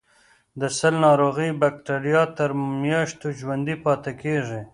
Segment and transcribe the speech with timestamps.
[0.59, 2.49] د سل ناروغۍ بکټریا تر
[2.83, 4.61] میاشتو ژوندي پاتې کیږي.